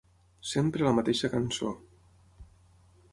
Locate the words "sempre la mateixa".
0.51-1.31